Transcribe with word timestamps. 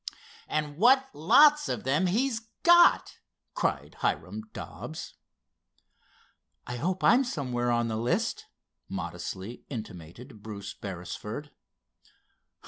"And 0.47 0.77
what 0.77 1.09
lots 1.13 1.69
of 1.69 1.83
them 1.83 2.07
he's 2.07 2.39
got!" 2.63 3.19
cried 3.53 3.97
Hiram 3.99 4.41
Dobbs. 4.51 5.13
"I 6.65 6.77
hope 6.77 7.03
I'm 7.03 7.23
somewhere 7.23 7.69
on 7.69 7.87
the 7.87 7.97
list," 7.97 8.47
modestly 8.89 9.63
intimated 9.69 10.41
Bruce 10.41 10.73
Beresford. 10.73 11.51